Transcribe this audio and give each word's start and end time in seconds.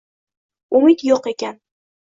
Umid 0.79 1.05
yo’q 1.11 1.31
ekan 1.35 1.65